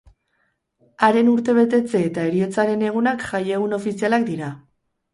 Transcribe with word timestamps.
Haren 1.07 1.29
urtebetetze 1.33 2.03
eta 2.09 2.25
heriotzaren 2.31 2.85
egunak 2.91 3.29
jaiegun 3.31 3.81
ofizialak 3.83 4.31
dira. 4.35 4.55